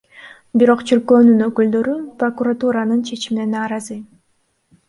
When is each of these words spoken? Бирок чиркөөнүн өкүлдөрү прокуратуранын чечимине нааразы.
Бирок 0.61 0.79
чиркөөнүн 0.91 1.43
өкүлдөрү 1.47 1.93
прокуратуранын 2.23 3.07
чечимине 3.11 3.47
нааразы. 3.55 4.03